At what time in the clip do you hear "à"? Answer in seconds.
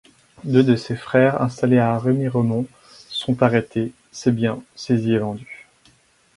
1.77-1.95